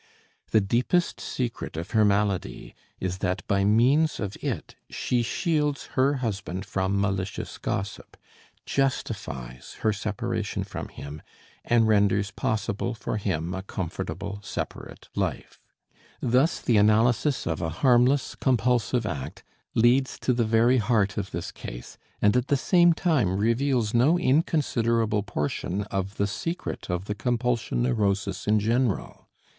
The 0.49 0.61
deepest 0.61 1.19
secret 1.21 1.77
of 1.77 1.91
her 1.91 2.03
malady 2.03 2.73
is 2.99 3.19
that 3.19 3.45
by 3.47 3.63
means 3.63 4.19
of 4.19 4.35
it 4.43 4.73
she 4.89 5.21
shields 5.21 5.89
her 5.93 6.15
husband 6.15 6.65
from 6.65 6.99
malicious 6.99 7.59
gossip, 7.59 8.17
justifies 8.65 9.77
her 9.81 9.93
separation 9.93 10.63
from 10.63 10.87
him, 10.87 11.21
and 11.63 11.87
renders 11.87 12.31
possible 12.31 12.95
for 12.95 13.17
him 13.17 13.53
a 13.53 13.61
comfortable 13.61 14.39
separate 14.41 15.07
life. 15.13 15.61
Thus 16.19 16.61
the 16.61 16.77
analysis 16.77 17.45
of 17.45 17.61
a 17.61 17.69
harmless 17.69 18.33
compulsive 18.33 19.05
act 19.05 19.43
leads 19.75 20.17
to 20.21 20.33
the 20.33 20.45
very 20.45 20.77
heart 20.77 21.15
of 21.15 21.29
this 21.29 21.51
case 21.51 21.99
and 22.19 22.35
at 22.35 22.47
the 22.47 22.57
same 22.57 22.93
time 22.93 23.37
reveals 23.37 23.93
no 23.93 24.17
inconsiderable 24.17 25.21
portion 25.21 25.83
of 25.91 26.15
the 26.17 26.25
secret 26.25 26.89
of 26.89 27.05
the 27.05 27.13
compulsion 27.13 27.83
neurosis 27.83 28.47
in 28.47 28.59
general. 28.59 29.27